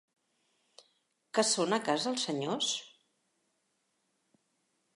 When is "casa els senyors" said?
1.89-2.71